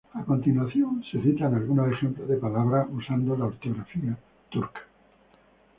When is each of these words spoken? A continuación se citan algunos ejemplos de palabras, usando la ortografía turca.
A 0.21 0.23
continuación 0.25 1.03
se 1.11 1.21
citan 1.21 1.53
algunos 1.53 1.91
ejemplos 1.93 2.27
de 2.27 2.37
palabras, 2.37 2.87
usando 2.89 3.37
la 3.37 3.45
ortografía 3.45 4.17
turca. 4.49 4.81